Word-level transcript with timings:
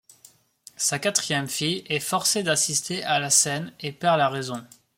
Sa 0.77 0.97
quatrième 0.97 1.47
fille 1.47 1.83
est 1.85 1.99
forcée 1.99 2.41
d'assister 2.41 3.03
à 3.03 3.19
la 3.19 3.29
scène 3.29 3.71
et 3.81 3.91
perd 3.91 4.17
la 4.17 4.29
raison. 4.29 4.65